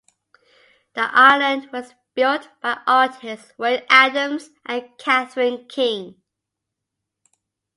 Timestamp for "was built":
1.71-2.49